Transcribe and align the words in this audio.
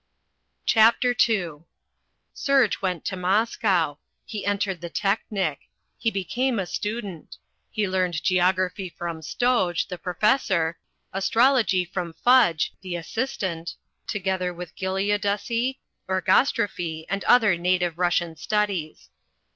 CHAPTER 0.65 1.15
II 1.29 1.59
Serge 2.33 2.81
went 2.81 3.05
to 3.05 3.15
Moscow. 3.15 3.99
He 4.25 4.43
entered 4.47 4.81
the 4.81 4.89
Teknik. 4.89 5.59
He 5.95 6.09
became 6.09 6.57
a 6.57 6.65
student. 6.65 7.37
He 7.69 7.87
learned 7.87 8.23
geography 8.23 8.89
from 8.89 9.21
Stoj, 9.21 9.87
the 9.89 9.99
professor, 9.99 10.79
astrography 11.13 11.87
from 11.87 12.13
Fudj, 12.25 12.71
the 12.81 12.95
assistant, 12.95 13.75
together 14.07 14.51
with 14.51 14.75
giliodesy, 14.75 15.77
orgastrophy 16.09 17.05
and 17.07 17.23
other 17.25 17.55
native 17.55 17.99
Russian 17.99 18.35
studies. 18.35 19.11